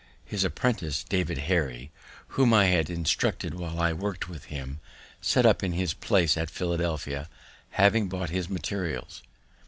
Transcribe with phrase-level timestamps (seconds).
[0.25, 1.91] His apprentice, David Harry,
[2.29, 4.79] whom I had instructed while I work'd with him,
[5.21, 7.29] set up in his place at Philadelphia,
[7.73, 9.21] having bought his materials.